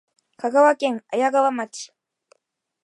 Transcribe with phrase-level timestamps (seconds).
[0.37, 1.93] 香川県綾川町